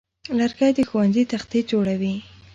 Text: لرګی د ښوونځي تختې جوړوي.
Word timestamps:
لرګی 0.39 0.71
د 0.77 0.79
ښوونځي 0.89 1.23
تختې 1.31 1.59
جوړوي. 1.71 2.15